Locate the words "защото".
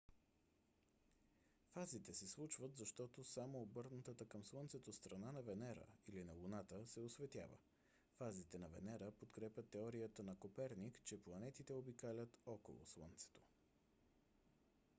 2.77-3.23